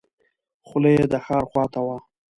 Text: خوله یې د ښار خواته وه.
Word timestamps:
خوله 0.67 0.89
یې 0.95 1.03
د 1.11 1.15
ښار 1.25 1.43
خواته 1.51 1.79
وه. 1.85 1.97